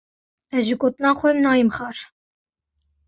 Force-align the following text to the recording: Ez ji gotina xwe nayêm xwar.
Ez 0.61 0.63
ji 0.69 0.75
gotina 0.81 1.11
xwe 1.19 1.29
nayêm 1.33 1.69
xwar. 1.77 1.97